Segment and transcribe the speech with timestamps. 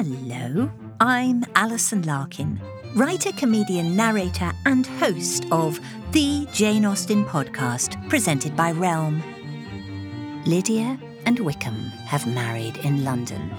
[0.00, 2.60] Hello, I'm Alison Larkin,
[2.94, 5.80] writer, comedian, narrator, and host of
[6.12, 9.20] the Jane Austen podcast presented by Realm.
[10.46, 10.96] Lydia
[11.26, 11.74] and Wickham
[12.06, 13.52] have married in London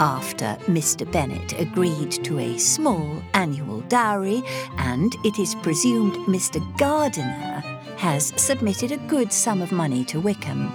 [0.00, 1.08] after Mr.
[1.12, 4.42] Bennet agreed to a small annual dowry,
[4.78, 6.58] and it is presumed Mr.
[6.76, 7.62] Gardiner
[7.98, 10.72] has submitted a good sum of money to Wickham.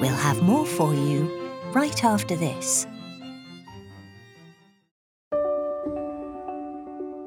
[0.00, 2.86] We'll have more for you right after this.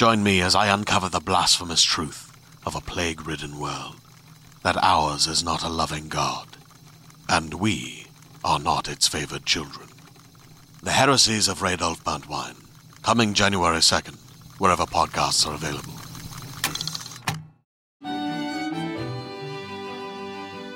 [0.00, 2.34] Join me as I uncover the blasphemous truth
[2.64, 3.96] of a plague ridden world
[4.62, 6.56] that ours is not a loving God,
[7.28, 8.06] and we
[8.42, 9.88] are not its favored children.
[10.82, 12.64] The Heresies of Radolf Burntwine,
[13.02, 14.16] coming January 2nd,
[14.56, 15.92] wherever podcasts are available.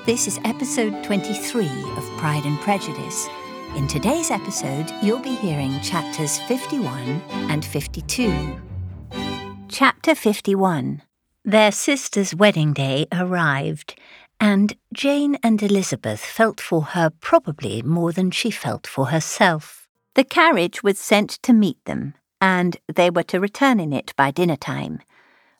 [0.05, 1.65] This is episode 23
[1.97, 3.27] of Pride and Prejudice.
[3.75, 8.61] In today's episode, you'll be hearing chapters 51 and 52.
[9.67, 11.01] Chapter 51
[11.43, 13.95] Their sister's wedding day arrived,
[14.39, 19.87] and Jane and Elizabeth felt for her probably more than she felt for herself.
[20.13, 24.31] The carriage was sent to meet them, and they were to return in it by
[24.31, 24.99] dinner time.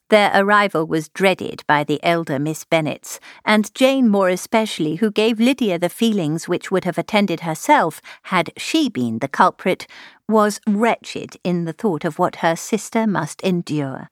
[0.09, 5.39] Their arrival was dreaded by the elder Miss Bennets, and Jane more especially, who gave
[5.39, 9.87] Lydia the feelings which would have attended herself had she been the culprit,
[10.29, 14.09] was wretched in the thought of what her sister must endure.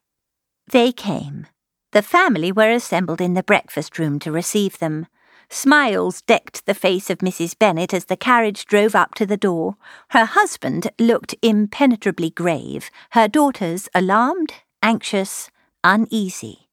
[0.72, 1.46] They came.
[1.92, 5.06] The family were assembled in the breakfast room to receive them.
[5.48, 7.58] Smiles decked the face of Mrs.
[7.58, 9.76] Bennet as the carriage drove up to the door.
[10.10, 15.52] Her husband looked impenetrably grave, her daughters alarmed, anxious,
[15.84, 16.70] uneasy.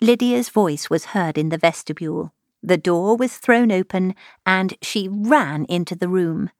[0.00, 2.32] Lydia's voice was heard in the vestibule.
[2.62, 4.14] The door was thrown open,
[4.44, 6.50] and she ran into the room.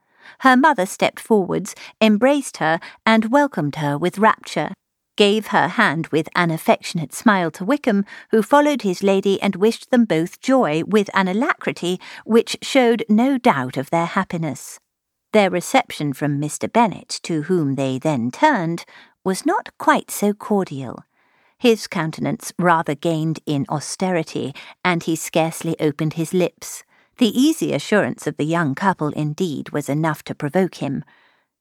[0.40, 4.72] Her mother stepped forwards, embraced her, and welcomed her with rapture
[5.18, 9.90] gave her hand with an affectionate smile to Wickham, who followed his lady and wished
[9.90, 14.78] them both joy with an alacrity which showed no doubt of their happiness.
[15.32, 16.72] Their reception from Mr.
[16.72, 18.84] Bennet, to whom they then turned,
[19.24, 21.02] was not quite so cordial.
[21.58, 24.54] His countenance rather gained in austerity,
[24.84, 26.84] and he scarcely opened his lips.
[27.18, 31.04] The easy assurance of the young couple, indeed, was enough to provoke him.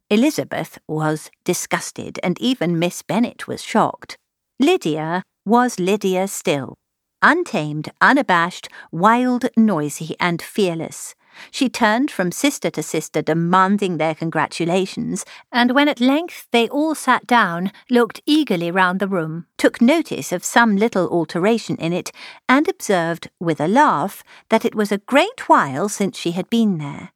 [0.09, 4.17] Elizabeth was disgusted, and even Miss Bennet was shocked.
[4.59, 6.75] Lydia was Lydia still,
[7.23, 11.15] untamed, unabashed, wild, noisy, and fearless.
[11.51, 16.95] She turned from sister to sister, demanding their congratulations, and when at length they all
[16.95, 22.11] sat down, looked eagerly round the room, took notice of some little alteration in it,
[22.47, 26.77] and observed, with a laugh, that it was a great while since she had been
[26.77, 27.11] there.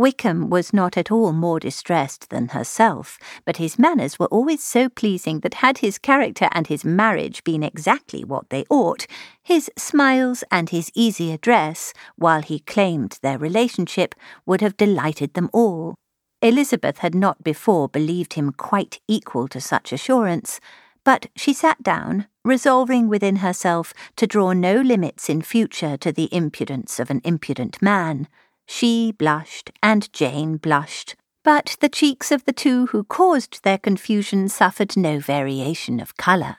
[0.00, 4.88] Wickham was not at all more distressed than herself, but his manners were always so
[4.88, 9.06] pleasing that had his character and his marriage been exactly what they ought,
[9.42, 14.14] his smiles and his easy address, while he claimed their relationship,
[14.46, 15.94] would have delighted them all.
[16.40, 20.60] Elizabeth had not before believed him quite equal to such assurance,
[21.04, 26.34] but she sat down, resolving within herself to draw no limits in future to the
[26.34, 28.26] impudence of an impudent man.
[28.72, 34.48] She blushed, and Jane blushed, but the cheeks of the two who caused their confusion
[34.48, 36.56] suffered no variation of colour.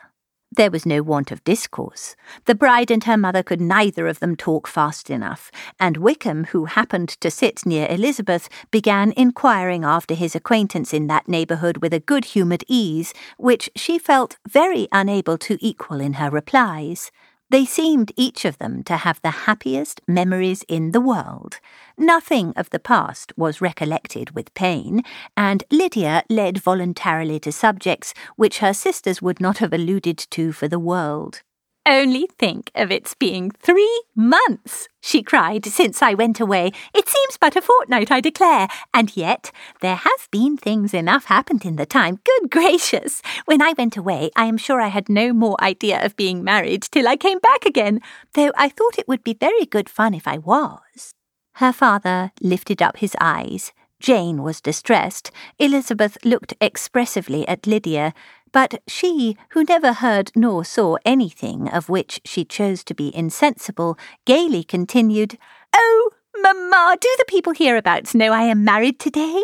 [0.52, 2.18] There was no want of discourse.
[2.44, 6.66] The bride and her mother could neither of them talk fast enough, and Wickham, who
[6.66, 12.02] happened to sit near Elizabeth, began inquiring after his acquaintance in that neighbourhood with a
[12.02, 17.10] good humoured ease, which she felt very unable to equal in her replies.
[17.51, 21.59] They seemed each of them to have the happiest memories in the world.
[21.98, 25.03] Nothing of the past was recollected with pain,
[25.36, 30.69] and Lydia led voluntarily to subjects which her sisters would not have alluded to for
[30.69, 31.42] the world.
[31.86, 36.72] Only think of its being three months, she cried, since I went away.
[36.94, 38.68] It seems but a fortnight, I declare.
[38.94, 42.19] And yet there have been things enough happened in the time.
[42.24, 43.24] Good gracious!
[43.45, 46.83] When I went away, I am sure I had no more idea of being married
[46.83, 48.00] till I came back again,
[48.33, 51.16] though I thought it would be very good fun if I was.
[51.54, 53.72] Her father lifted up his eyes.
[54.00, 55.31] Jane was distressed.
[55.60, 58.13] Elizabeth looked expressively at Lydia.
[58.51, 63.98] But she, who never heard nor saw anything of which she chose to be insensible,
[64.25, 65.38] gaily continued,
[65.74, 69.42] Oh, Mamma, do the people hereabouts know I am married today?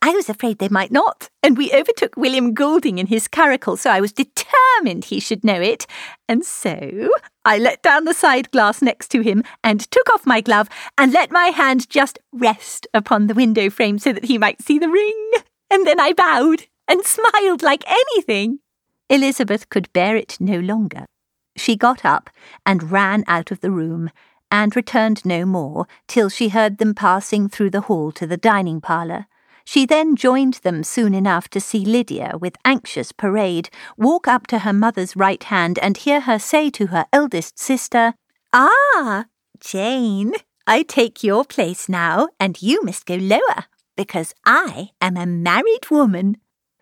[0.00, 3.90] I was afraid they might not, and we overtook William Goulding in his curricle, so
[3.90, 5.86] I was determined he should know it.
[6.28, 7.10] And so
[7.44, 11.12] I let down the side glass next to him and took off my glove and
[11.12, 14.88] let my hand just rest upon the window frame so that he might see the
[14.88, 15.30] ring.
[15.70, 18.60] And then I bowed and smiled like anything.
[19.10, 21.06] Elizabeth could bear it no longer.
[21.56, 22.30] She got up
[22.64, 24.10] and ran out of the room,
[24.50, 28.80] and returned no more till she heard them passing through the hall to the dining
[28.80, 29.26] parlour.
[29.64, 33.68] She then joined them soon enough to see Lydia, with anxious parade,
[33.98, 38.14] walk up to her mother's right hand and hear her say to her eldest sister,
[38.54, 39.26] Ah,
[39.60, 40.32] Jane,
[40.66, 43.64] I take your place now, and you must go lower,
[43.94, 46.38] because I am a married woman.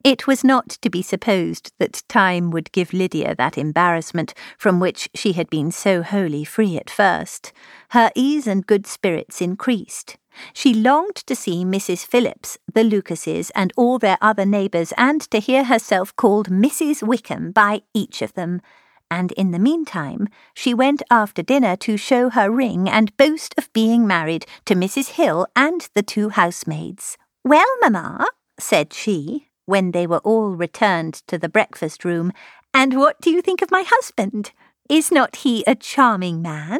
[0.06, 5.08] It was not to be supposed that time would give Lydia that embarrassment from which
[5.16, 7.52] she had been so wholly free at first.
[7.88, 10.16] Her ease and good spirits increased.
[10.52, 12.06] She longed to see Mrs.
[12.06, 17.02] Phillips, the Lucases, and all their other neighbours, and to hear herself called Mrs.
[17.02, 18.62] Wickham by each of them.
[19.10, 23.72] And in the meantime, she went after dinner to show her ring and boast of
[23.72, 25.14] being married to Mrs.
[25.14, 27.18] Hill and the two housemaids.
[27.42, 32.32] Well, mamma, said she, when they were all returned to the breakfast room,
[32.72, 34.52] and what do you think of my husband?
[34.88, 36.78] Is not he a charming man?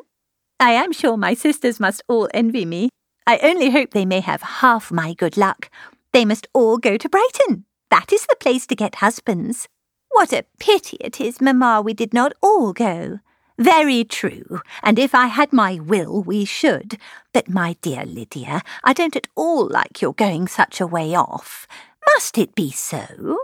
[0.58, 2.88] I am sure my sisters must all envy me.
[3.26, 5.68] I only hope they may have half my good luck.
[6.12, 7.64] They must all go to Brighton.
[7.90, 9.68] That is the place to get husbands.
[10.12, 13.18] What a pity it is, mamma, we did not all go.
[13.58, 16.98] Very true, and if I had my will, we should.
[17.32, 21.66] But, my dear Lydia, I don't at all like your going such a way off.
[22.14, 23.38] Must it be so?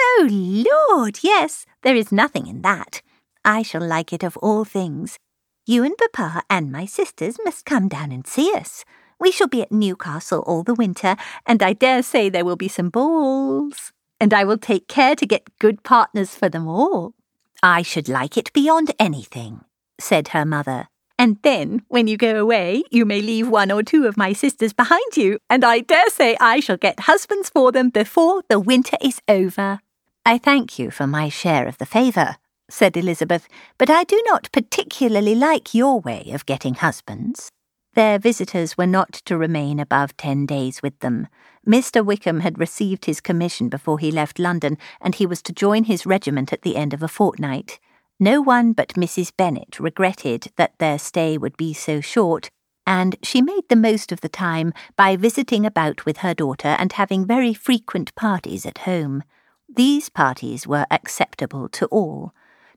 [0.00, 3.02] Oh, Lord, yes, there is nothing in that.
[3.44, 5.18] I shall like it of all things.
[5.66, 8.84] You and Papa and my sisters must come down and see us.
[9.20, 11.16] We shall be at Newcastle all the winter,
[11.46, 13.92] and I dare say there will be some balls.
[14.20, 17.14] And I will take care to get good partners for them all.
[17.62, 19.64] I should like it beyond anything,
[20.00, 20.88] said her mother.
[21.22, 24.72] And then, when you go away, you may leave one or two of my sisters
[24.72, 28.96] behind you, and I dare say I shall get husbands for them before the winter
[29.00, 29.78] is over.
[30.26, 32.38] I thank you for my share of the favour,
[32.68, 33.46] said Elizabeth,
[33.78, 37.52] but I do not particularly like your way of getting husbands.
[37.94, 41.28] Their visitors were not to remain above ten days with them.
[41.64, 42.04] Mr.
[42.04, 46.04] Wickham had received his commission before he left London, and he was to join his
[46.04, 47.78] regiment at the end of a fortnight.
[48.22, 49.32] No one but Mrs.
[49.36, 52.50] Bennet regretted that their stay would be so short,
[52.86, 56.92] and she made the most of the time by visiting about with her daughter and
[56.92, 59.24] having very frequent parties at home.
[59.68, 62.32] These parties were acceptable to all.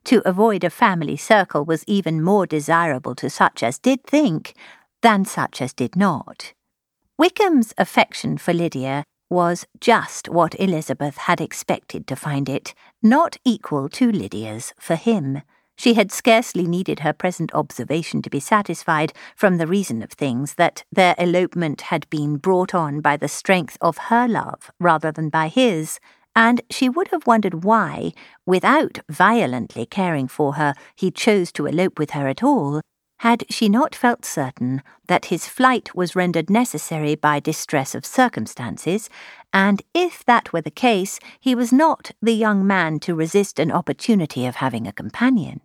[0.05, 4.55] To avoid a family circle was even more desirable to such as did think
[5.03, 6.53] than such as did not.
[7.19, 13.89] Wickham's affection for Lydia was just what Elizabeth had expected to find it, not equal
[13.89, 15.41] to Lydia's for him.
[15.77, 20.55] She had scarcely needed her present observation to be satisfied, from the reason of things,
[20.55, 25.29] that their elopement had been brought on by the strength of her love rather than
[25.29, 25.99] by his,
[26.35, 28.11] and she would have wondered why,
[28.45, 32.81] without violently caring for her, he chose to elope with her at all,
[33.19, 39.09] had she not felt certain that his flight was rendered necessary by distress of circumstances,
[39.53, 43.71] and if that were the case, he was not the young man to resist an
[43.71, 45.61] opportunity of having a companion.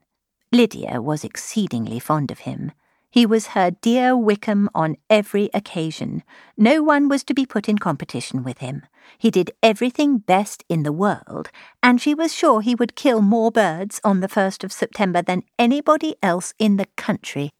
[0.52, 2.72] Lydia was exceedingly fond of him.
[3.10, 6.22] He was her dear Wickham on every occasion.
[6.56, 8.82] No one was to be put in competition with him.
[9.18, 11.50] He did everything best in the world,
[11.82, 15.42] and she was sure he would kill more birds on the 1st of September than
[15.58, 17.50] anybody else in the country.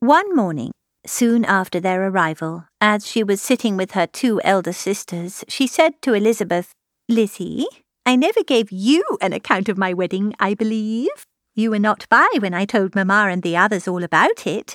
[0.00, 0.72] One morning,
[1.06, 6.00] soon after their arrival, as she was sitting with her two elder sisters, she said
[6.02, 6.72] to Elizabeth,
[7.08, 7.66] Lizzie,
[8.06, 11.26] I never gave you an account of my wedding, I believe.
[11.54, 14.74] You were not by when I told Mamma and the others all about it.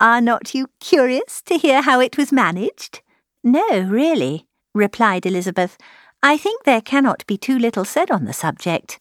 [0.00, 3.00] Are not you curious to hear how it was managed?
[3.44, 5.78] No, really, replied Elizabeth.
[6.22, 8.98] I think there cannot be too little said on the subject.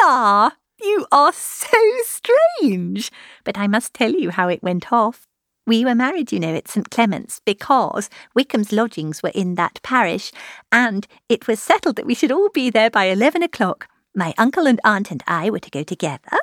[0.00, 0.50] La!
[0.80, 3.10] You are so strange!
[3.44, 5.26] But I must tell you how it went off.
[5.66, 6.90] We were married, you know, at St.
[6.90, 10.30] Clement's because Wickham's lodgings were in that parish,
[10.70, 13.88] and it was settled that we should all be there by eleven o'clock.
[14.14, 16.38] My uncle and aunt and I were to go together,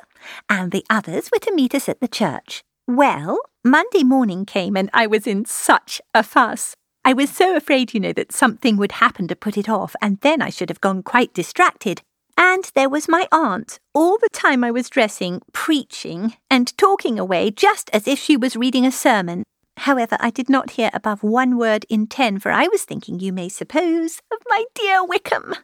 [0.48, 2.64] and the others were to meet us at the church.
[2.88, 6.74] Well, Monday morning came, and I was in such a fuss.
[7.04, 10.20] I was so afraid, you know, that something would happen to put it off, and
[10.20, 12.00] then I should have gone quite distracted.
[12.36, 17.50] And there was my aunt, all the time I was dressing, preaching, and talking away
[17.50, 19.42] just as if she was reading a sermon.
[19.78, 23.32] However, I did not hear above one word in ten, for I was thinking, you
[23.32, 25.54] may suppose, of my dear Wickham.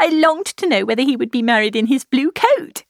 [0.00, 2.84] I longed to know whether he would be married in his blue coat.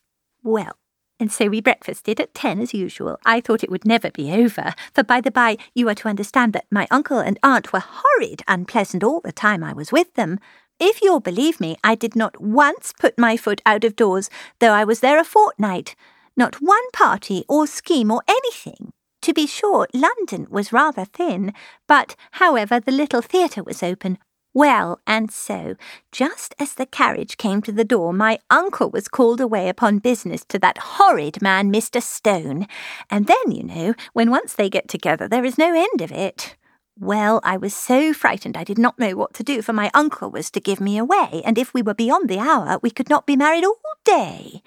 [0.45, 0.77] Well,
[1.19, 3.19] and so we breakfasted at ten as usual.
[3.25, 6.53] I thought it would never be over, for by the by, you are to understand
[6.53, 10.39] that my uncle and aunt were horrid unpleasant all the time I was with them.
[10.79, 14.73] If you'll believe me, I did not once put my foot out of doors, though
[14.73, 15.97] I was there a fortnight.
[16.37, 18.91] Not one party or scheme or anything.
[19.23, 21.55] To be sure, London was rather thin,
[21.89, 24.19] but, however, the little theatre was open.
[24.57, 25.77] Well, and so,
[26.13, 30.47] just as the carriage came to the door, my uncle was called away upon business
[30.47, 32.03] to that horrid man, Mr.
[32.03, 32.67] Stone.
[33.11, 36.57] And then, you know, when once they get together, there is no end of it.
[36.99, 40.31] Well, I was so frightened I did not know what to do, for my uncle
[40.31, 43.27] was to give me away, and if we were beyond the hour, we could not
[43.27, 44.63] be married all day.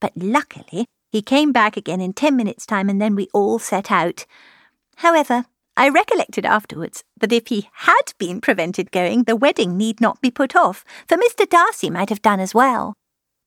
[0.00, 3.92] But luckily, he came back again in ten minutes' time, and then we all set
[3.92, 4.26] out.
[4.96, 5.44] However,
[5.78, 10.28] I recollected afterwards that if he had been prevented going, the wedding need not be
[10.28, 11.48] put off, for Mr.
[11.48, 12.94] Darcy might have done as well.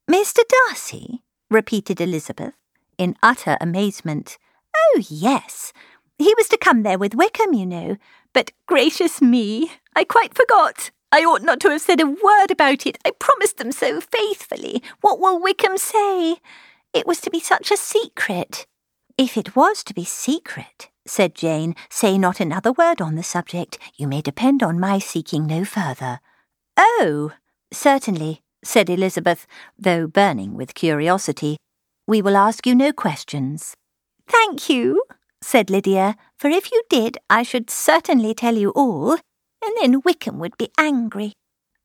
[0.09, 0.39] Mr.
[0.47, 1.23] Darcy?
[1.49, 2.53] repeated Elizabeth,
[2.97, 4.37] in utter amazement.
[4.73, 5.73] Oh, yes.
[6.17, 7.97] He was to come there with Wickham, you know.
[8.31, 10.89] But gracious me, I quite forgot.
[11.11, 12.97] I ought not to have said a word about it.
[13.05, 14.81] I promised them so faithfully.
[15.01, 16.37] What will Wickham say?
[16.93, 18.65] It was to be such a secret.
[19.17, 23.77] If it was to be secret, said Jane, say not another word on the subject.
[23.95, 26.19] You may depend on my seeking no further.
[26.77, 27.31] Oh,
[27.71, 31.57] certainly, said Elizabeth, though burning with curiosity.
[32.07, 33.73] We will ask you no questions.
[34.27, 35.03] Thank you,
[35.41, 40.39] said Lydia, for if you did, I should certainly tell you all, and then Wickham
[40.39, 41.33] would be angry.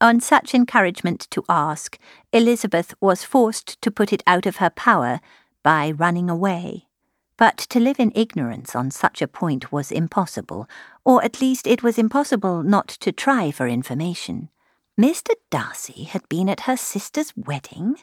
[0.01, 1.99] On such encouragement to ask,
[2.33, 5.21] Elizabeth was forced to put it out of her power
[5.63, 6.87] by running away.
[7.37, 10.69] But to live in ignorance on such a point was impossible,
[11.05, 14.49] or at least it was impossible not to try for information.
[14.99, 15.33] Mr.
[15.51, 17.99] Darcy had been at her sister's wedding.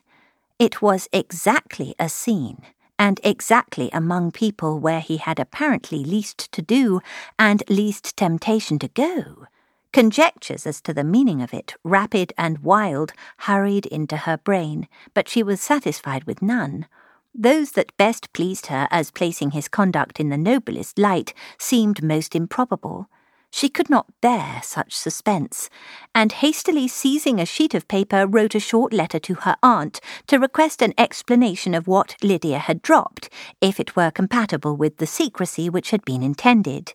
[0.59, 2.61] It was exactly a scene
[2.99, 7.01] and exactly among people where he had apparently least to do
[7.39, 9.47] and least temptation to go.
[9.91, 15.27] Conjectures as to the meaning of it, rapid and wild, hurried into her brain, but
[15.27, 16.85] she was satisfied with none.
[17.33, 22.35] Those that best pleased her as placing his conduct in the noblest light seemed most
[22.35, 23.09] improbable.
[23.49, 25.69] She could not bear such suspense,
[26.15, 30.39] and hastily seizing a sheet of paper, wrote a short letter to her aunt to
[30.39, 33.29] request an explanation of what Lydia had dropped,
[33.61, 36.93] if it were compatible with the secrecy which had been intended.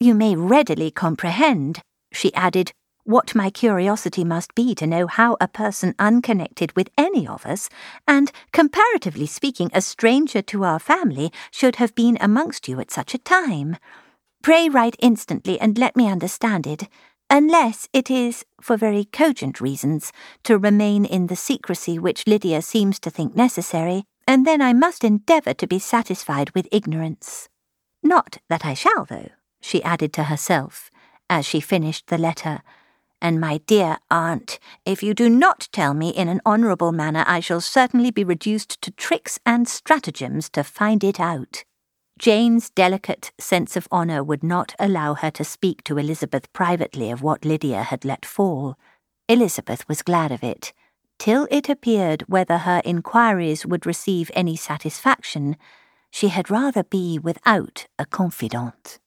[0.00, 1.80] You may readily comprehend,
[2.12, 2.72] she added,
[3.04, 7.68] what my curiosity must be to know how a person unconnected with any of us,
[8.08, 13.14] and, comparatively speaking, a stranger to our family, should have been amongst you at such
[13.14, 13.76] a time.
[14.42, 16.88] Pray write instantly and let me understand it,
[17.30, 22.98] unless it is, for very cogent reasons, to remain in the secrecy which Lydia seems
[23.00, 27.48] to think necessary, and then I must endeavour to be satisfied with ignorance.
[28.02, 29.30] Not that I shall, though,
[29.60, 30.90] she added to herself,
[31.28, 32.62] as she finished the letter.
[33.20, 37.40] And my dear aunt, if you do not tell me in an honourable manner, I
[37.40, 41.64] shall certainly be reduced to tricks and stratagems to find it out.
[42.18, 47.22] Jane's delicate sense of honour would not allow her to speak to Elizabeth privately of
[47.22, 48.76] what Lydia had let fall.
[49.28, 50.72] Elizabeth was glad of it.
[51.18, 55.56] Till it appeared whether her inquiries would receive any satisfaction,
[56.10, 59.00] she had rather be without a confidant.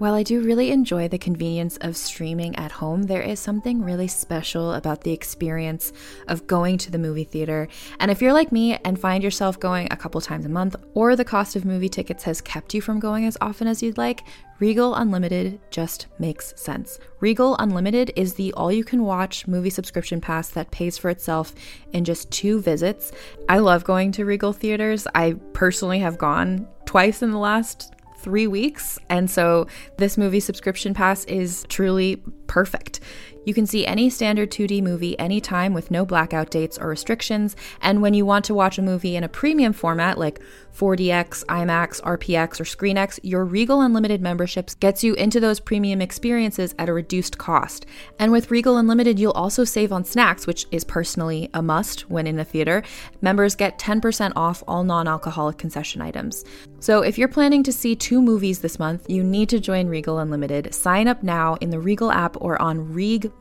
[0.00, 4.08] While I do really enjoy the convenience of streaming at home, there is something really
[4.08, 5.92] special about the experience
[6.26, 7.68] of going to the movie theater.
[7.98, 11.16] And if you're like me and find yourself going a couple times a month, or
[11.16, 14.22] the cost of movie tickets has kept you from going as often as you'd like,
[14.58, 16.98] Regal Unlimited just makes sense.
[17.20, 21.54] Regal Unlimited is the all you can watch movie subscription pass that pays for itself
[21.92, 23.12] in just two visits.
[23.50, 25.06] I love going to Regal theaters.
[25.14, 28.98] I personally have gone twice in the last three weeks.
[29.08, 29.66] And so
[29.98, 33.00] this movie subscription pass is truly perfect.
[33.44, 37.56] You can see any standard 2D movie anytime with no blackout dates or restrictions.
[37.80, 40.40] And when you want to watch a movie in a premium format like
[40.76, 46.74] 4DX, IMAX, RPX, or ScreenX, your Regal Unlimited memberships gets you into those premium experiences
[46.78, 47.86] at a reduced cost.
[48.18, 52.26] And with Regal Unlimited, you'll also save on snacks, which is personally a must when
[52.26, 52.82] in the theater.
[53.20, 56.44] Members get 10% off all non alcoholic concession items.
[56.78, 60.18] So if you're planning to see two movies this month, you need to join Regal
[60.18, 60.74] Unlimited.
[60.74, 62.92] Sign up now in the Regal app or on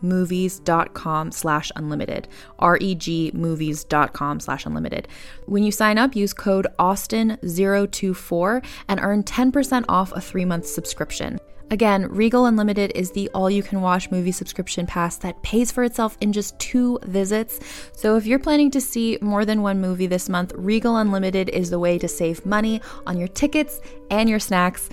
[0.04, 2.28] regmovies.com slash unlimited.
[2.60, 5.08] R-E-G movies.com slash unlimited.
[5.46, 11.40] When you sign up, use code Austin024 and earn 10% off a three-month subscription.
[11.72, 15.84] Again, Regal Unlimited is the all you can watch movie subscription pass that pays for
[15.84, 17.60] itself in just two visits.
[17.92, 21.70] So if you're planning to see more than one movie this month, Regal Unlimited is
[21.70, 24.90] the way to save money on your tickets and your snacks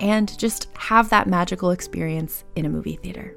[0.00, 3.36] and just have that magical experience in a movie theater.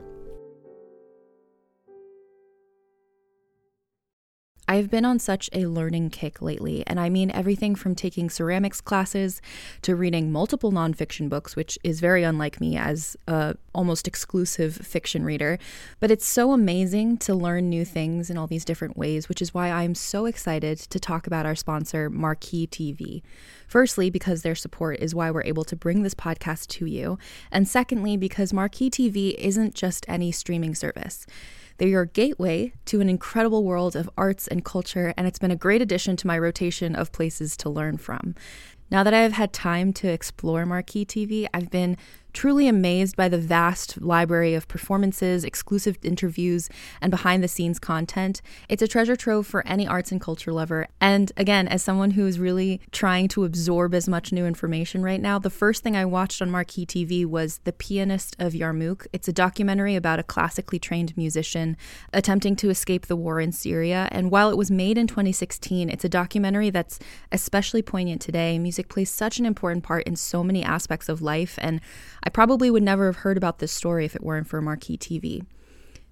[4.70, 8.82] I've been on such a learning kick lately, and I mean everything from taking ceramics
[8.82, 9.42] classes
[9.84, 15.24] to reading multiple nonfiction books, which is very unlike me as a almost exclusive fiction
[15.24, 15.58] reader.
[16.02, 19.54] But it's so amazing to learn new things in all these different ways, which is
[19.54, 23.22] why I'm so excited to talk about our sponsor, Marquee TV.
[23.68, 27.18] Firstly, because their support is why we're able to bring this podcast to you,
[27.52, 31.26] and secondly, because Marquee TV isn't just any streaming service.
[31.78, 35.56] They're your gateway to an incredible world of arts and culture, and it's been a
[35.56, 38.36] great addition to my rotation of places to learn from.
[38.90, 41.98] Now that I've had time to explore Marquee TV, I've been
[42.38, 46.70] truly amazed by the vast library of performances, exclusive interviews,
[47.02, 48.44] and behind the scenes content.
[48.70, 50.88] It's a treasure trove for any arts and culture lover.
[51.02, 55.20] And again, as someone who is really trying to absorb as much new information right
[55.20, 59.08] now, the first thing I watched on Marquee TV was The Pianist of Yarmouk.
[59.12, 61.76] It's a documentary about a classically trained musician
[62.14, 64.10] attempting to escape the war in Syria.
[64.12, 67.00] And while it was made in 2016, it's a documentary that's
[67.32, 68.60] especially poignant today.
[68.60, 71.58] Music plays such an important part in so many aspects of life.
[71.64, 71.82] And
[72.28, 75.46] I probably would never have heard about this story if it weren't for Marquee TV.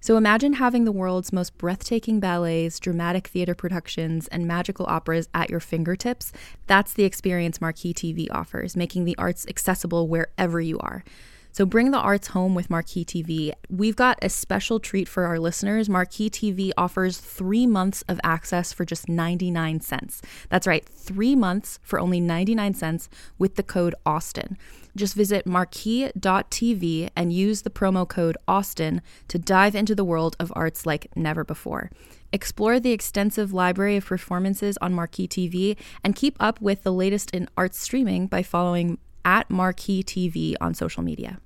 [0.00, 5.50] So imagine having the world's most breathtaking ballets, dramatic theater productions, and magical operas at
[5.50, 6.32] your fingertips.
[6.68, 11.04] That's the experience Marquee TV offers, making the arts accessible wherever you are.
[11.52, 13.52] So bring the arts home with Marquee TV.
[13.68, 15.86] We've got a special treat for our listeners.
[15.86, 20.22] Marquee TV offers three months of access for just 99 cents.
[20.48, 24.56] That's right, three months for only 99 cents with the code Austin.
[24.96, 30.52] Just visit marquee.tv and use the promo code AUSTIN to dive into the world of
[30.56, 31.90] arts like never before.
[32.32, 37.30] Explore the extensive library of performances on Marquee TV and keep up with the latest
[37.32, 41.38] in arts streaming by following at Marquee TV on social media.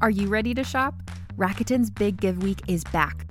[0.00, 0.94] Are you ready to shop?
[1.36, 3.30] Rakuten's Big Give Week is back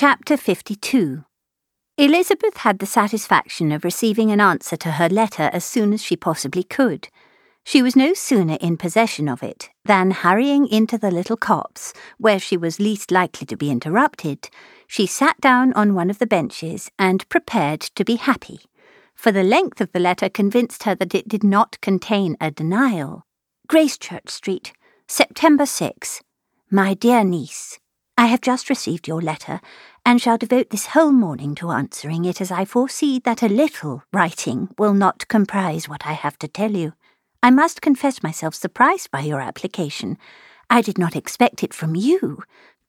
[0.00, 1.24] Chapter 52
[1.96, 6.14] Elizabeth had the satisfaction of receiving an answer to her letter as soon as she
[6.14, 7.08] possibly could.
[7.64, 12.38] She was no sooner in possession of it than, hurrying into the little copse, where
[12.38, 14.50] she was least likely to be interrupted,
[14.86, 18.60] she sat down on one of the benches and prepared to be happy.
[19.16, 23.24] for the length of the letter convinced her that it did not contain a denial.
[23.68, 24.72] Gracechurch Street,
[25.08, 26.22] September 6.
[26.70, 27.80] My dear niece,
[28.18, 29.60] I have just received your letter
[30.04, 34.02] and shall devote this whole morning to answering it as I foresee that a little
[34.12, 36.94] writing will not comprise what I have to tell you.
[37.44, 40.18] I must confess myself surprised by your application.
[40.68, 42.42] I did not expect it from you.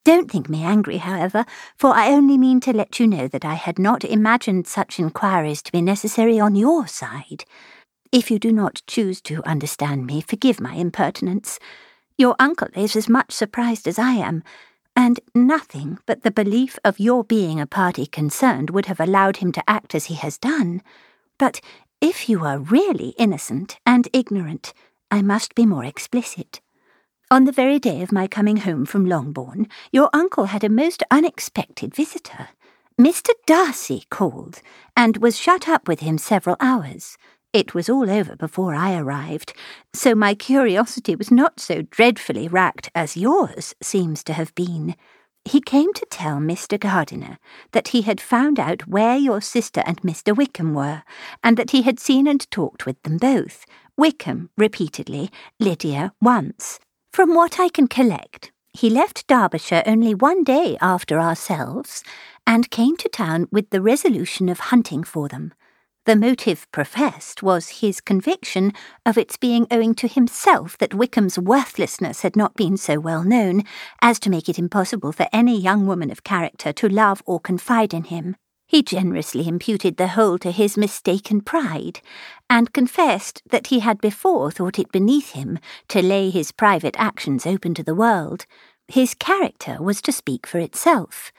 [0.04, 1.44] Don't think me angry, however,
[1.78, 5.62] for I only mean to let you know that I had not imagined such inquiries
[5.62, 7.44] to be necessary on your side.
[8.10, 11.60] If you do not choose to understand me, forgive my impertinence.
[12.18, 14.42] Your uncle is as much surprised as I am,
[14.96, 19.52] and nothing but the belief of your being a party concerned would have allowed him
[19.52, 20.82] to act as he has done.
[21.38, 21.60] But
[22.00, 24.72] if you are really innocent and ignorant,
[25.10, 26.60] I must be more explicit.
[27.30, 31.02] On the very day of my coming home from Longbourn, your uncle had a most
[31.10, 32.48] unexpected visitor.
[33.00, 33.30] Mr.
[33.46, 34.60] Darcy called,
[34.96, 37.16] and was shut up with him several hours.
[37.52, 39.54] It was all over before I arrived,
[39.92, 44.94] so my curiosity was not so dreadfully racked as yours seems to have been.
[45.44, 46.78] He came to tell Mr.
[46.78, 47.38] Gardiner
[47.72, 50.36] that he had found out where your sister and Mr.
[50.36, 51.02] Wickham were,
[51.42, 53.66] and that he had seen and talked with them both.
[53.96, 56.78] Wickham repeatedly, Lydia once.
[57.12, 62.04] From what I can collect, he left Derbyshire only one day after ourselves,
[62.46, 65.52] and came to town with the resolution of hunting for them.
[66.06, 68.72] The motive professed was his conviction
[69.04, 73.64] of its being owing to himself that Wickham's worthlessness had not been so well known
[74.00, 77.92] as to make it impossible for any young woman of character to love or confide
[77.92, 78.36] in him.
[78.66, 82.00] He generously imputed the whole to his mistaken pride,
[82.48, 85.58] and confessed that he had before thought it beneath him
[85.88, 88.46] to lay his private actions open to the world.
[88.88, 91.30] His character was to speak for itself.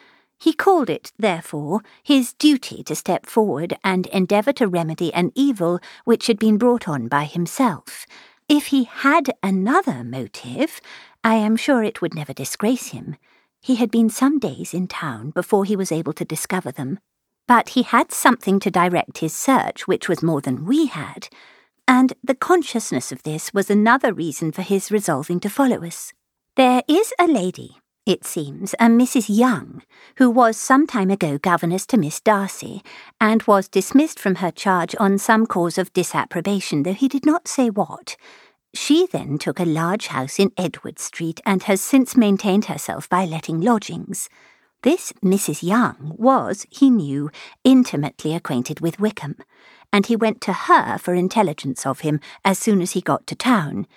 [0.41, 5.79] He called it, therefore, his duty to step forward and endeavour to remedy an evil
[6.03, 8.07] which had been brought on by himself.
[8.49, 10.81] If he had another motive,
[11.23, 13.17] I am sure it would never disgrace him.
[13.61, 16.97] He had been some days in town before he was able to discover them.
[17.47, 21.29] But he had something to direct his search which was more than we had,
[21.87, 26.13] and the consciousness of this was another reason for his resolving to follow us.
[26.55, 27.77] There is a lady,
[28.11, 29.25] it seems, a Mrs.
[29.29, 29.81] Young,
[30.17, 32.83] who was some time ago governess to Miss Darcy,
[33.21, 37.47] and was dismissed from her charge on some cause of disapprobation, though he did not
[37.47, 38.17] say what.
[38.73, 43.23] She then took a large house in Edward Street and has since maintained herself by
[43.25, 44.29] letting lodgings.
[44.83, 45.63] This Mrs.
[45.63, 47.31] Young was, he knew,
[47.63, 49.37] intimately acquainted with Wickham,
[49.93, 53.35] and he went to her for intelligence of him as soon as he got to
[53.35, 53.87] town.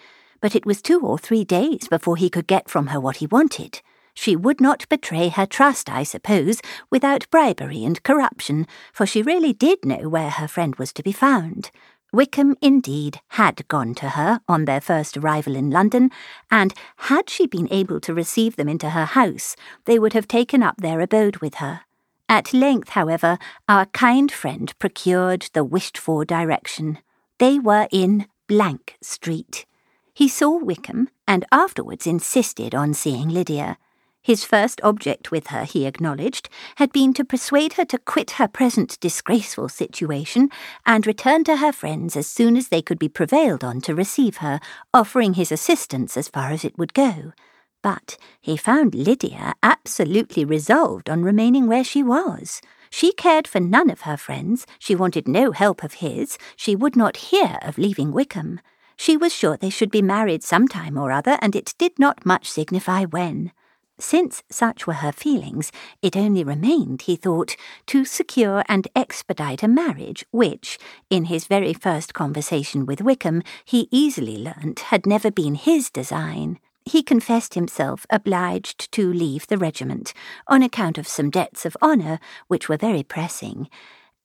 [0.40, 3.26] But it was two or three days before he could get from her what he
[3.26, 3.80] wanted.
[4.14, 9.52] She would not betray her trust, I suppose, without bribery and corruption, for she really
[9.52, 11.70] did know where her friend was to be found.
[12.12, 16.10] Wickham, indeed, had gone to her on their first arrival in London,
[16.48, 20.62] and had she been able to receive them into her house, they would have taken
[20.62, 21.80] up their abode with her.
[22.28, 23.36] At length, however,
[23.68, 26.98] our kind friend procured the wished for direction.
[27.38, 29.66] They were in Blank Street.
[30.14, 33.76] He saw Wickham, and afterwards insisted on seeing Lydia.
[34.24, 38.48] His first object with her, he acknowledged, had been to persuade her to quit her
[38.48, 40.48] present disgraceful situation
[40.86, 44.38] and return to her friends as soon as they could be prevailed on to receive
[44.38, 44.60] her,
[44.94, 47.34] offering his assistance as far as it would go.
[47.82, 52.62] But he found Lydia absolutely resolved on remaining where she was.
[52.88, 56.96] She cared for none of her friends, she wanted no help of his, she would
[56.96, 58.60] not hear of leaving Wickham.
[58.96, 62.24] She was sure they should be married some time or other, and it did not
[62.24, 63.52] much signify when.
[63.98, 65.70] Since such were her feelings,
[66.02, 67.54] it only remained, he thought,
[67.86, 70.78] to secure and expedite a marriage which,
[71.10, 76.58] in his very first conversation with Wickham, he easily learnt had never been his design.
[76.84, 80.12] He confessed himself obliged to leave the regiment
[80.48, 83.68] on account of some debts of honour which were very pressing,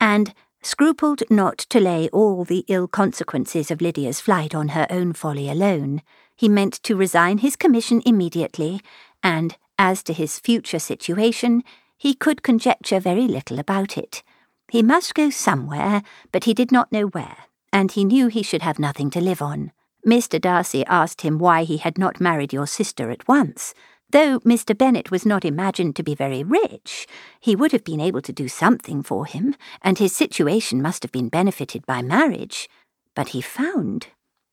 [0.02, 5.14] and scrupled not to lay all the ill consequences of Lydia's flight on her own
[5.14, 6.02] folly alone.
[6.36, 8.82] He meant to resign his commission immediately
[9.24, 11.64] and as to his future situation,
[11.98, 14.24] he could conjecture very little about it.
[14.72, 17.38] He must go somewhere, but he did not know where,
[17.74, 19.72] and he knew he should have nothing to live on.
[20.06, 20.40] Mr.
[20.40, 23.74] Darcy asked him why he had not married your sister at once.
[24.12, 24.76] Though Mr.
[24.76, 27.06] Bennet was not imagined to be very rich,
[27.40, 31.12] he would have been able to do something for him, and his situation must have
[31.12, 32.68] been benefited by marriage.
[33.14, 34.08] But he found,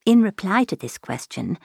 [0.05, 1.59] in reply to this question,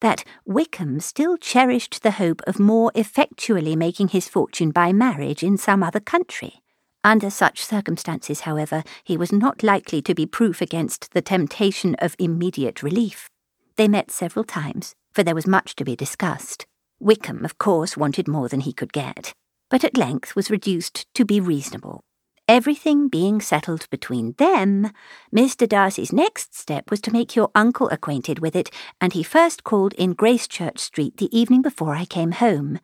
[0.00, 5.56] that Wickham still cherished the hope of more effectually making his fortune by marriage in
[5.56, 6.62] some other country.
[7.02, 12.14] Under such circumstances, however, he was not likely to be proof against the temptation of
[12.18, 13.30] immediate relief.
[13.76, 16.66] They met several times, for there was much to be discussed.
[16.98, 19.32] Wickham, of course, wanted more than he could get,
[19.70, 22.02] but at length was reduced to be reasonable.
[22.50, 24.90] Everything being settled between them,
[25.32, 25.68] Mr.
[25.68, 29.92] Darcy's next step was to make your uncle acquainted with it, and he first called
[29.92, 32.80] in Gracechurch Street the evening before I came home.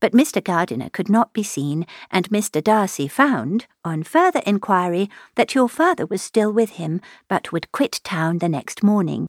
[0.00, 0.42] But Mr.
[0.42, 2.64] Gardiner could not be seen, and Mr.
[2.64, 8.00] Darcy found, on further inquiry, that your father was still with him, but would quit
[8.02, 9.26] town the next morning.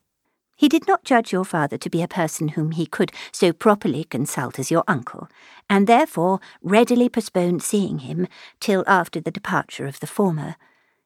[0.56, 4.04] He did not judge your father to be a person whom he could so properly
[4.04, 5.28] consult as your uncle,
[5.70, 8.28] and therefore readily postponed seeing him
[8.60, 10.56] till after the departure of the former.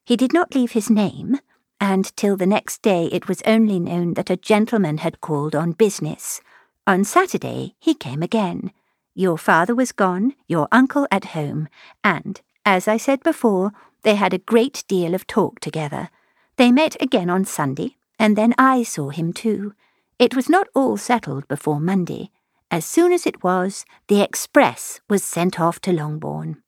[0.04, 1.38] He did not leave his name,
[1.80, 5.72] and till the next day it was only known that a gentleman had called on
[5.72, 6.40] business.
[6.86, 8.72] On Saturday he came again.
[9.14, 11.68] Your father was gone, your uncle at home,
[12.04, 16.08] and, as I said before, they had a great deal of talk together.
[16.56, 19.74] They met again on Sunday, and then I saw him too.
[20.18, 22.30] It was not all settled before Monday.
[22.70, 26.62] As soon as it was, the express was sent off to Longbourn.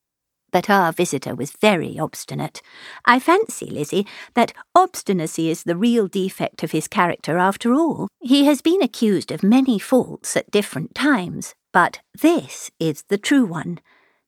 [0.52, 2.62] But our visitor was very obstinate.
[3.04, 8.08] I fancy, Lizzie, that obstinacy is the real defect of his character after all.
[8.20, 13.44] He has been accused of many faults at different times, but this is the true
[13.44, 13.80] one.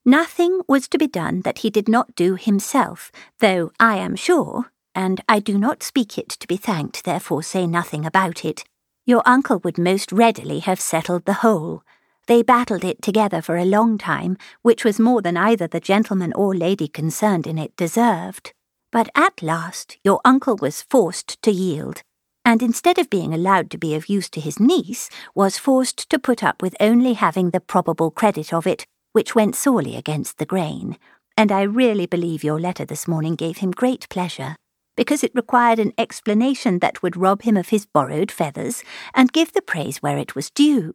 [0.05, 4.73] Nothing was to be done that he did not do himself, though I am sure
[4.95, 8.65] and I do not speak it to be thanked, therefore say nothing about it.
[9.05, 11.83] Your uncle would most readily have settled the whole.
[12.29, 16.33] They battled it together for a long time, which was more than either the gentleman
[16.35, 18.53] or lady concerned in it deserved.
[18.93, 22.03] But at last your uncle was forced to yield,
[22.45, 26.19] and instead of being allowed to be of use to his niece, was forced to
[26.19, 30.47] put up with only having the probable credit of it, which went sorely against the
[30.47, 30.97] grain.
[31.37, 34.55] And I really believe your letter this morning gave him great pleasure
[34.97, 38.83] because it required an explanation that would rob him of his borrowed feathers
[39.15, 40.95] and give the praise where it was due.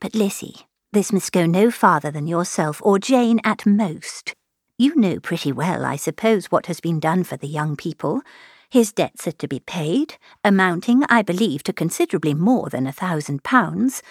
[0.00, 4.34] But, Lizzie, this must go no farther than yourself or Jane at most.
[4.78, 8.22] You know pretty well, I suppose, what has been done for the young people.
[8.68, 13.42] His debts are to be paid, amounting, I believe, to considerably more than a thousand
[13.42, 14.02] pounds,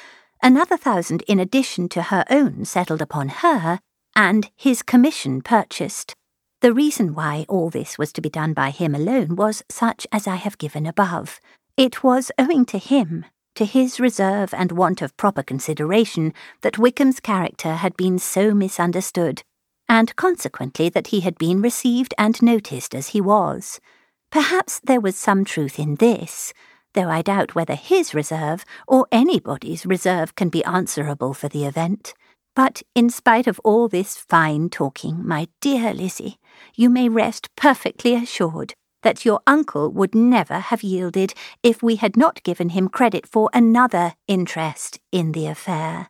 [0.41, 3.79] another thousand in addition to her own settled upon her,
[4.15, 6.15] and his commission purchased.
[6.65, 10.25] The reason why all this was to be done by him alone was such as
[10.25, 11.39] I have given above.
[11.77, 13.23] It was owing to him,
[13.53, 19.43] to his reserve and want of proper consideration, that Wickham's character had been so misunderstood,
[19.87, 23.79] and consequently that he had been received and noticed as he was.
[24.31, 26.51] Perhaps there was some truth in this,
[26.95, 32.15] though I doubt whether his reserve or anybody's reserve can be answerable for the event.
[32.55, 36.39] But in spite of all this fine talking, my dear Lizzie,
[36.75, 38.73] you may rest perfectly assured
[39.05, 43.51] that your uncle would never have yielded if we had not given him credit for
[43.53, 46.09] another interest in the affair.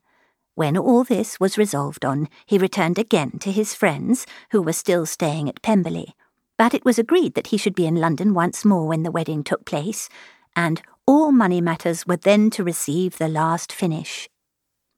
[0.55, 5.05] When all this was resolved on, he returned again to his friends, who were still
[5.05, 6.15] staying at Pemberley.
[6.57, 9.43] But it was agreed that he should be in London once more when the wedding
[9.43, 10.07] took place,
[10.55, 14.29] and all money matters were then to receive the last finish.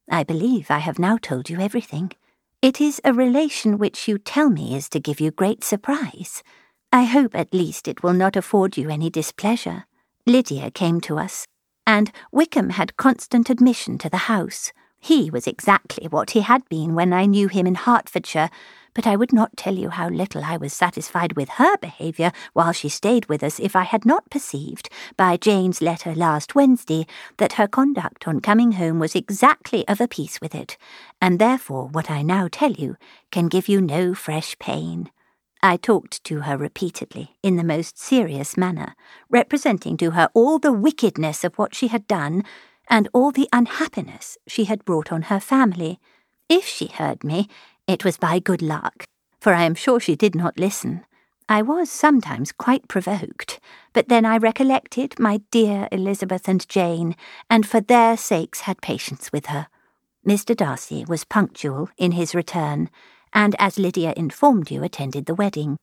[0.07, 2.11] I believe I have now told you everything.
[2.61, 6.41] It is a relation which you tell me is to give you great surprise.
[6.91, 9.85] I hope at least it will not afford you any displeasure.
[10.25, 11.45] Lydia came to us,
[11.85, 14.73] and Wickham had constant admission to the house.
[14.99, 18.49] He was exactly what he had been when I knew him in Hertfordshire,
[18.93, 22.71] but I would not tell you how little I was satisfied with her behaviour while
[22.71, 27.05] she stayed with us if I had not perceived, by Jane's letter last Wednesday,
[27.37, 30.77] that her conduct on coming home was exactly of a piece with it,
[31.21, 32.97] and therefore what I now tell you
[33.31, 35.11] can give you no fresh pain.
[35.61, 38.95] I talked to her repeatedly, in the most serious manner,
[39.29, 42.43] representing to her all the wickedness of what she had done,
[42.89, 45.99] and all the unhappiness she had brought on her family.
[46.49, 47.49] If she heard me,
[47.87, 49.05] it was by good luck,
[49.39, 51.05] for I am sure she did not listen.
[51.49, 53.59] I was sometimes quite provoked,
[53.93, 57.15] but then I recollected my dear Elizabeth and Jane,
[57.49, 59.67] and for their sakes had patience with her.
[60.27, 60.55] Mr.
[60.55, 62.89] Darcy was punctual in his return,
[63.31, 65.77] and as Lydia informed you, attended the wedding.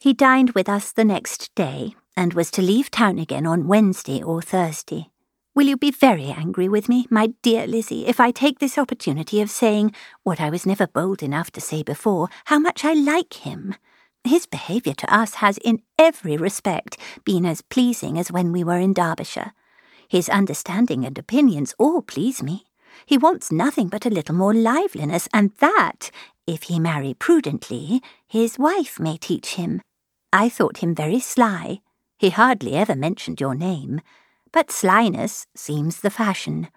[0.00, 4.20] He dined with us the next day, and was to leave town again on Wednesday
[4.20, 5.10] or Thursday.
[5.56, 9.40] Will you be very angry with me, my dear Lizzie, if I take this opportunity
[9.40, 9.92] of saying,
[10.24, 13.76] what I was never bold enough to say before, how much I like him?
[14.24, 18.80] His behaviour to us has, in every respect, been as pleasing as when we were
[18.80, 19.52] in Derbyshire.
[20.08, 22.64] His understanding and opinions all please me.
[23.06, 26.10] He wants nothing but a little more liveliness, and that
[26.48, 29.82] If he marry prudently, his wife may teach him.
[30.32, 31.80] I thought him very sly.
[32.18, 34.00] He hardly ever mentioned your name,
[34.54, 36.68] but slyness seems the fashion.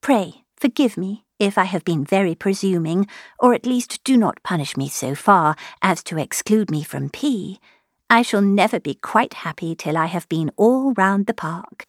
[0.00, 3.06] Pray, forgive me if I have been very presuming,
[3.38, 7.60] or at least do not punish me so far as to exclude me from P.
[8.08, 11.84] I shall never be quite happy till I have been all round the park.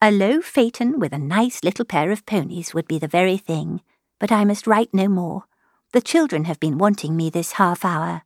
[0.00, 3.82] A low phaeton with a nice little pair of ponies would be the very thing,
[4.18, 5.44] but I must write no more.
[5.92, 8.22] The children have been wanting me this half hour.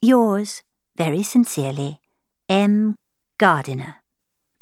[0.00, 0.62] Yours,
[0.96, 2.00] very sincerely,
[2.48, 2.96] M.
[3.36, 4.01] Gardiner.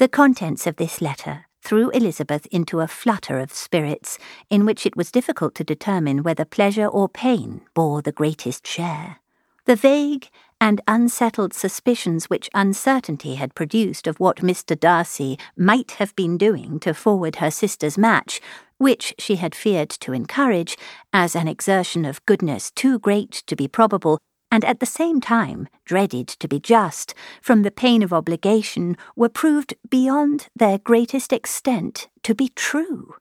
[0.00, 4.96] The contents of this letter threw Elizabeth into a flutter of spirits in which it
[4.96, 9.18] was difficult to determine whether pleasure or pain bore the greatest share.
[9.66, 14.74] The vague and unsettled suspicions which uncertainty had produced of what Mr.
[14.74, 18.40] Darcy might have been doing to forward her sister's match,
[18.78, 20.78] which she had feared to encourage
[21.12, 24.18] as an exertion of goodness too great to be probable,
[24.50, 29.28] and at the same time dreaded to be just, from the pain of obligation, were
[29.28, 33.14] proved beyond their greatest extent to be true.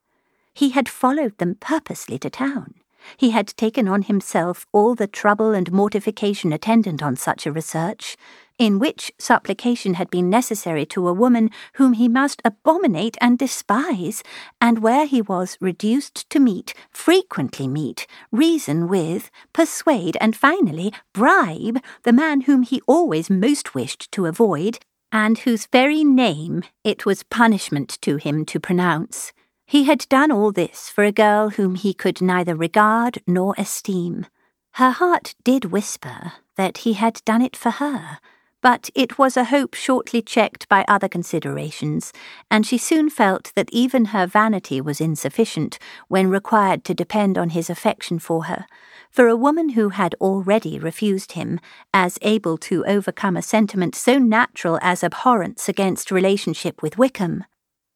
[0.52, 2.74] He had followed them purposely to town.
[3.16, 8.16] He had taken on himself all the trouble and mortification attendant on such a research,
[8.58, 14.22] in which supplication had been necessary to a woman whom he must abominate and despise,
[14.60, 21.80] and where he was reduced to meet, frequently meet, reason with, persuade, and finally bribe
[22.02, 24.78] the man whom he always most wished to avoid,
[25.10, 29.32] and whose very name it was punishment to him to pronounce.
[29.70, 34.26] He had done all this for a girl whom he could neither regard nor esteem.
[34.72, 38.18] Her heart did whisper that he had done it for her,
[38.62, 42.12] but it was a hope shortly checked by other considerations,
[42.50, 45.78] and she soon felt that even her vanity was insufficient
[46.08, 48.66] when required to depend on his affection for her.
[49.08, 51.60] For a woman who had already refused him
[51.94, 57.44] as able to overcome a sentiment so natural as abhorrence against relationship with Wickham,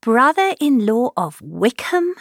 [0.04, 2.14] brother in law of Wickham?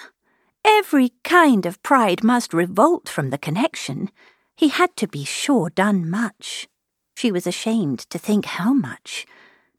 [0.64, 4.10] Every kind of pride must revolt from the connection.
[4.56, 6.70] He had to be sure done much.
[7.18, 9.26] She was ashamed to think how much.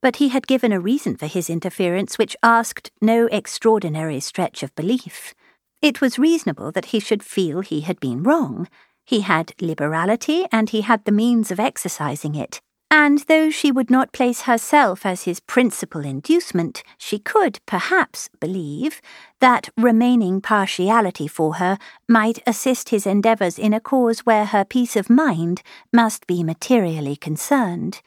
[0.02, 4.74] But he had given a reason for his interference which asked no extraordinary stretch of
[4.74, 5.32] belief.
[5.80, 8.68] It was reasonable that he should feel he had been wrong.
[9.06, 12.60] He had liberality, and he had the means of exercising it
[12.96, 19.02] and though she would not place herself as his principal inducement, she could, perhaps, believe
[19.40, 21.76] that remaining partiality for her
[22.08, 25.60] might assist his endeavours in a cause where her peace of mind
[25.92, 28.00] must be materially concerned.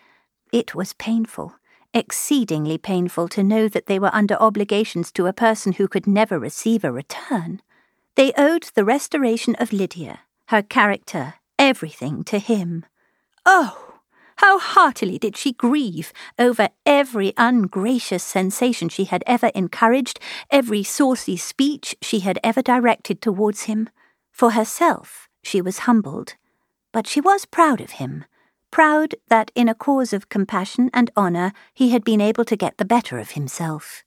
[0.53, 1.55] It was painful,
[1.93, 6.39] exceedingly painful, to know that they were under obligations to a person who could never
[6.39, 7.61] receive a return.
[8.15, 12.85] They owed the restoration of Lydia, her character, everything to him.
[13.45, 13.86] Oh!
[14.37, 20.19] How heartily did she grieve over every ungracious sensation she had ever encouraged,
[20.51, 23.89] every saucy speech she had ever directed towards him.
[24.31, 26.35] For herself, she was humbled,
[26.91, 28.25] but she was proud of him,
[28.69, 32.77] proud that in a cause of compassion and honour he had been able to get
[32.77, 34.03] the better of himself.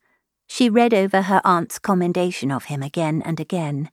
[0.46, 3.90] She read over her aunt's commendation of him again and again.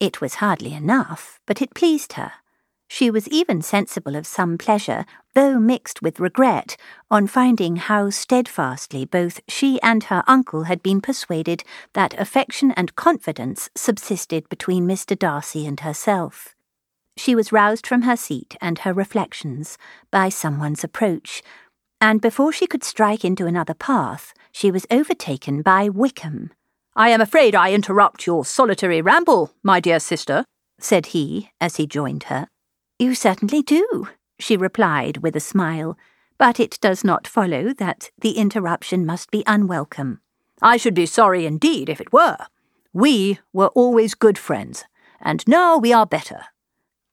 [0.00, 2.32] It was hardly enough, but it pleased her.
[2.88, 6.76] She was even sensible of some pleasure, though mixed with regret,
[7.10, 12.94] on finding how steadfastly both she and her uncle had been persuaded that affection and
[12.94, 15.18] confidence subsisted between Mr.
[15.18, 16.54] Darcy and herself.
[17.16, 19.78] She was roused from her seat and her reflections
[20.10, 21.42] by someone's approach,
[22.00, 26.52] and before she could strike into another path, she was overtaken by Wickham.
[26.94, 30.44] I am afraid I interrupt your solitary ramble, my dear sister,
[30.78, 32.48] said he as he joined her.
[32.98, 35.98] You certainly do, she replied with a smile,
[36.38, 40.20] but it does not follow that the interruption must be unwelcome.
[40.62, 42.38] I should be sorry indeed if it were.
[42.92, 44.84] We were always good friends,
[45.20, 46.46] and now we are better.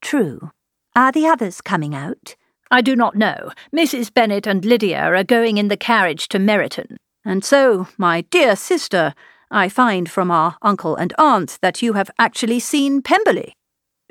[0.02, 0.52] True.
[0.96, 2.36] Are the others coming out?
[2.72, 3.52] I do not know.
[3.76, 4.14] Mrs.
[4.14, 6.96] Bennet and Lydia are going in the carriage to Meryton.
[7.26, 9.14] And so, my dear sister,
[9.52, 13.56] I find from our uncle and aunt that you have actually seen Pemberley.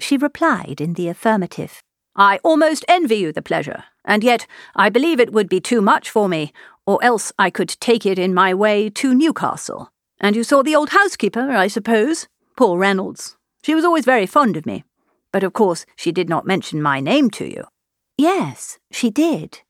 [0.03, 1.81] She replied in the affirmative.
[2.17, 6.11] I almost envy you the pleasure, and yet I believe it would be too much
[6.11, 6.53] for me,
[6.85, 9.93] or else I could take it in my way to Newcastle.
[10.19, 12.27] And you saw the old housekeeper, I suppose?
[12.57, 13.37] Poor Reynolds.
[13.63, 14.83] She was always very fond of me.
[15.31, 17.65] But of course she did not mention my name to you.
[18.19, 19.61] Yes, she did.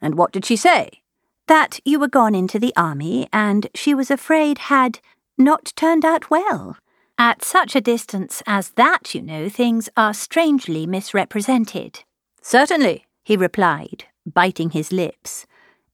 [0.00, 1.02] And what did she say?
[1.48, 5.00] That you were gone into the army, and she was afraid had
[5.36, 6.76] not turned out well
[7.20, 12.02] At such a distance as that, you know, things are strangely misrepresented.
[12.40, 15.46] Certainly, he replied, biting his lips.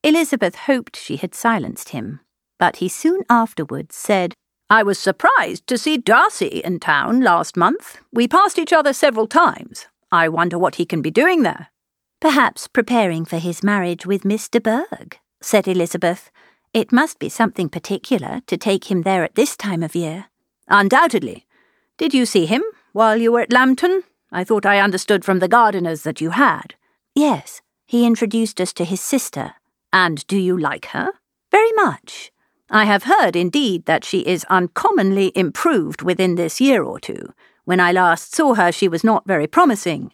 [0.05, 2.21] Elizabeth hoped she had silenced him,
[2.61, 4.35] but he soon afterwards said,
[4.71, 7.99] I was surprised to see Darcy in town last month.
[8.13, 9.89] We passed each other several times.
[10.13, 11.73] I wonder what he can be doing there.
[12.21, 16.31] Perhaps preparing for his marriage with Miss de Bourgh, said Elizabeth.
[16.73, 20.27] It must be something particular to take him there at this time of year.
[20.69, 21.47] Undoubtedly.
[21.97, 22.63] Did you see him
[22.93, 24.03] while you were at Lambton?
[24.33, 26.75] I thought I understood from the Gardiners that you had.
[27.15, 29.55] Yes, he introduced us to his sister.
[29.93, 31.13] And do you like her?
[31.51, 32.33] Very much.
[32.69, 37.33] I have heard, indeed, that she is uncommonly improved within this year or two.
[37.65, 40.13] When I last saw her, she was not very promising.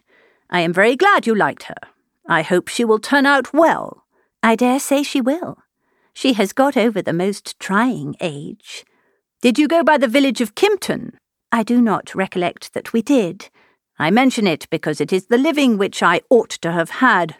[0.49, 1.75] I am very glad you liked her.
[2.27, 4.05] I hope she will turn out well.
[4.43, 5.57] I dare say she will.
[6.13, 8.85] She has got over the most trying age.
[9.43, 11.17] Did you go by the village of Kympton?
[11.51, 13.49] I do not recollect that we did.
[13.99, 17.35] I mention it because it is the living which I ought to have had.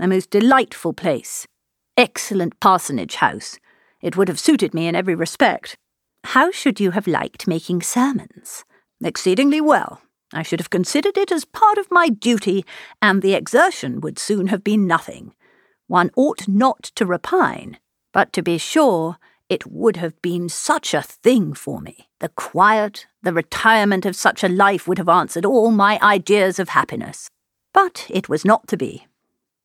[0.00, 1.46] A most delightful place.
[1.94, 3.58] Excellent parsonage house.
[4.00, 5.76] It would have suited me in every respect.
[6.24, 8.64] How should you have liked making sermons?
[9.04, 10.00] Exceedingly well.
[10.32, 12.64] I should have considered it as part of my duty,
[13.02, 15.34] and the exertion would soon have been nothing.
[15.86, 17.76] One ought not to repine,
[18.10, 19.18] but to be sure,
[19.52, 22.08] it would have been such a thing for me.
[22.20, 26.70] The quiet, the retirement of such a life would have answered all my ideas of
[26.70, 27.28] happiness.
[27.74, 29.06] But it was not to be.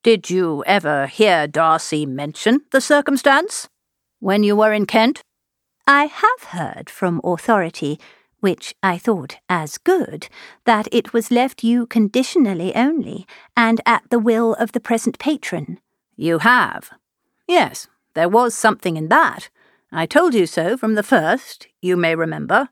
[0.04, 3.70] Did you ever hear Darcy mention the circumstance?
[4.20, 5.22] When you were in Kent?
[5.88, 7.98] I have heard from authority,
[8.42, 10.28] which I thought as good,
[10.66, 13.26] that it was left you conditionally only,
[13.56, 15.80] and at the will of the present patron.
[16.18, 16.90] You have?
[17.48, 19.50] Yes, there was something in that.
[19.92, 22.70] I told you so from the first, you may remember.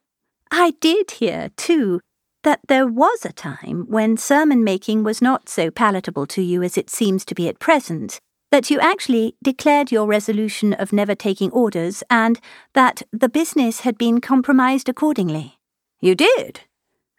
[0.52, 2.02] I did hear, too,
[2.44, 6.78] that there was a time when sermon making was not so palatable to you as
[6.78, 8.20] it seems to be at present,
[8.52, 12.40] that you actually declared your resolution of never taking orders, and
[12.74, 15.58] that the business had been compromised accordingly.
[16.02, 16.62] You did,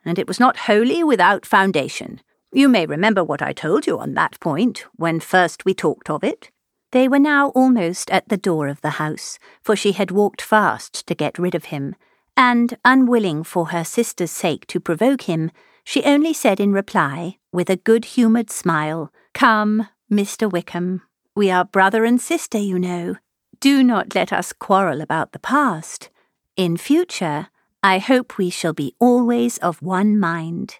[0.04, 2.20] and it was not wholly without foundation.
[2.52, 6.22] You may remember what I told you on that point when first we talked of
[6.22, 6.50] it.
[6.96, 11.06] They were now almost at the door of the house, for she had walked fast
[11.06, 11.94] to get rid of him,
[12.38, 15.50] and, unwilling for her sister's sake to provoke him,
[15.84, 20.50] she only said in reply, with a good humoured smile, Come, Mr.
[20.50, 21.02] Wickham,
[21.34, 23.16] we are brother and sister, you know.
[23.60, 26.08] Do not let us quarrel about the past.
[26.56, 27.48] In future,
[27.82, 30.78] I hope we shall be always of one mind.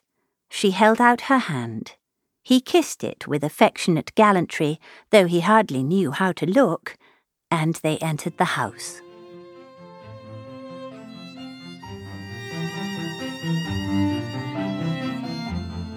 [0.48, 1.92] She held out her hand.
[2.46, 4.78] He kissed it with affectionate gallantry,
[5.10, 6.96] though he hardly knew how to look,
[7.50, 9.00] and they entered the house.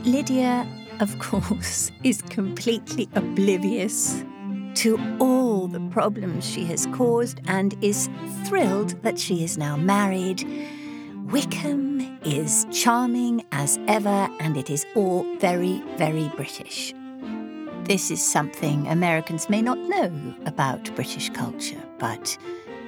[0.04, 0.68] Lydia,
[1.00, 4.24] of course, is completely oblivious
[4.74, 8.10] to all the problems she has caused and is
[8.46, 10.44] thrilled that she is now married
[11.32, 16.92] Wickham is charming as ever, and it is all very, very British.
[17.84, 20.12] This is something Americans may not know
[20.48, 22.36] about British culture, but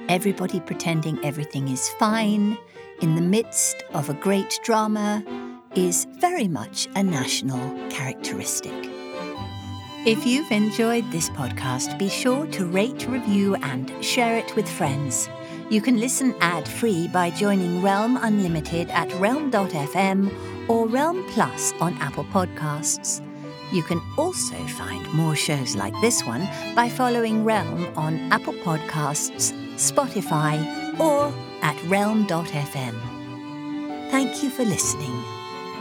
[0.08, 2.58] everybody pretending everything is fine
[3.00, 5.22] in the midst of a great drama
[5.76, 8.91] is very much a national characteristic.
[10.04, 15.28] If you've enjoyed this podcast, be sure to rate, review, and share it with friends.
[15.70, 21.96] You can listen ad free by joining Realm Unlimited at realm.fm or Realm Plus on
[21.98, 23.24] Apple Podcasts.
[23.72, 29.52] You can also find more shows like this one by following Realm on Apple Podcasts,
[29.76, 30.58] Spotify,
[30.98, 31.32] or
[31.62, 32.94] at realm.fm.
[34.10, 35.22] Thank you for listening.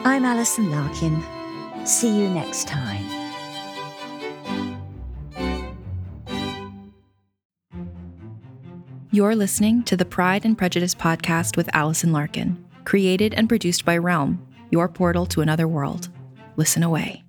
[0.05, 1.23] I'm Alison Larkin.
[1.87, 3.10] See you next time.
[9.13, 13.97] You're listening to the Pride and Prejudice podcast with Alison Larkin, created and produced by
[13.97, 16.07] Realm, your portal to another world.
[16.55, 17.25] Listen away.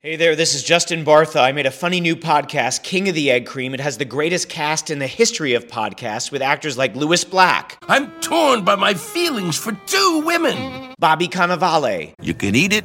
[0.00, 1.40] Hey there, this is Justin Bartha.
[1.40, 3.72] I made a funny new podcast, King of the Egg Cream.
[3.72, 7.78] It has the greatest cast in the history of podcasts with actors like Lewis Black.
[7.88, 10.94] I'm torn by my feelings for two women.
[10.98, 12.12] Bobby Cannavale.
[12.20, 12.84] You can eat it,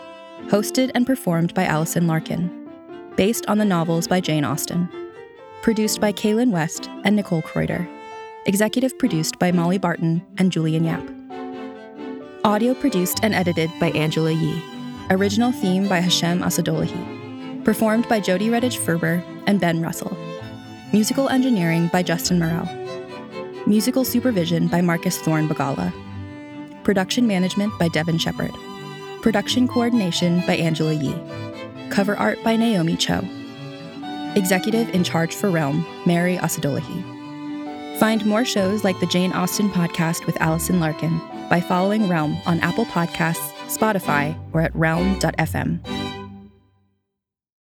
[0.51, 2.51] hosted and performed by Alison Larkin,
[3.15, 4.89] based on the novels by Jane Austen.
[5.61, 7.87] Produced by Kaylin West and Nicole Kreuter.
[8.45, 11.07] Executive produced by Molly Barton and Julian Yap.
[12.43, 14.61] Audio produced and edited by Angela Yee.
[15.09, 17.63] Original theme by Hashem Asadolahi.
[17.63, 20.17] Performed by Jody Redhage Ferber and Ben Russell.
[20.91, 22.67] Musical engineering by Justin Morel.
[23.67, 25.93] Musical supervision by Marcus Thorne Bagala.
[26.83, 28.51] Production management by Devin Shepard.
[29.21, 31.15] Production coordination by Angela Yee.
[31.89, 33.21] Cover art by Naomi Cho.
[34.35, 37.99] Executive in charge for Realm, Mary Asadolahi.
[37.99, 41.19] Find more shows like the Jane Austen podcast with Alison Larkin
[41.49, 46.10] by following Realm on Apple Podcasts, Spotify, or at realm.fm.